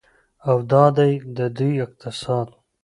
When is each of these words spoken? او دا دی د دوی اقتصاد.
او 0.49 0.57
دا 0.71 0.83
دی 0.97 1.11
د 1.37 1.39
دوی 1.57 1.73
اقتصاد. 1.85 2.47